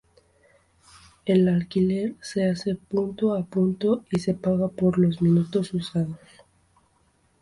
El 1.25 1.47
alquiler 1.47 2.15
se 2.23 2.49
hace 2.49 2.73
punto 2.73 3.35
a 3.35 3.45
punto 3.45 4.03
y 4.09 4.17
se 4.17 4.33
paga 4.33 4.67
por 4.67 4.97
los 4.97 5.21
minutos 5.21 5.75
usados. 5.75 6.17